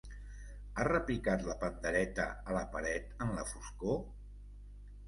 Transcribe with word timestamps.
Ha 0.77 0.85
repicat 0.87 1.45
la 1.49 1.57
pandereta 1.65 2.27
a 2.49 2.57
la 2.59 2.65
paret 2.75 3.17
en 3.27 3.39
la 3.39 3.47
foscor? 3.53 3.97